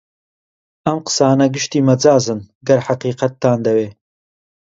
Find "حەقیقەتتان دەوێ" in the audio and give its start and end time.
2.87-3.87